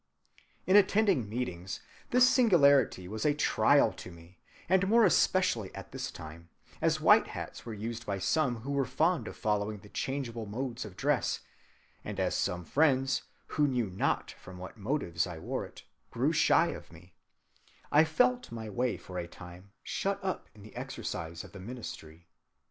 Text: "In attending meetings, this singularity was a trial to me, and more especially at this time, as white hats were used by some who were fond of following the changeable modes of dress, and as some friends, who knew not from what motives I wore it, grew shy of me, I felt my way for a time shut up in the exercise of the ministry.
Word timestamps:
"In 0.65 0.75
attending 0.75 1.29
meetings, 1.29 1.79
this 2.09 2.27
singularity 2.27 3.07
was 3.07 3.23
a 3.23 3.35
trial 3.35 3.93
to 3.93 4.09
me, 4.09 4.39
and 4.67 4.87
more 4.87 5.05
especially 5.05 5.71
at 5.75 5.91
this 5.91 6.09
time, 6.09 6.49
as 6.81 6.99
white 6.99 7.27
hats 7.27 7.67
were 7.67 7.73
used 7.75 8.07
by 8.07 8.17
some 8.17 8.61
who 8.61 8.71
were 8.71 8.83
fond 8.87 9.27
of 9.27 9.37
following 9.37 9.77
the 9.81 9.89
changeable 9.89 10.47
modes 10.47 10.85
of 10.85 10.97
dress, 10.97 11.41
and 12.03 12.19
as 12.19 12.33
some 12.33 12.65
friends, 12.65 13.21
who 13.45 13.67
knew 13.67 13.91
not 13.91 14.31
from 14.31 14.57
what 14.57 14.75
motives 14.75 15.27
I 15.27 15.37
wore 15.37 15.65
it, 15.65 15.83
grew 16.09 16.33
shy 16.33 16.69
of 16.69 16.91
me, 16.91 17.13
I 17.91 18.03
felt 18.03 18.51
my 18.51 18.71
way 18.71 18.97
for 18.97 19.19
a 19.19 19.27
time 19.27 19.71
shut 19.83 20.19
up 20.23 20.49
in 20.55 20.63
the 20.63 20.75
exercise 20.75 21.43
of 21.43 21.51
the 21.51 21.59
ministry. 21.59 22.25